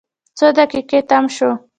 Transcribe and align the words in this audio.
څو 0.37 0.47
دقیقې 0.59 0.99
تم 1.09 1.25
شوو. 1.35 1.51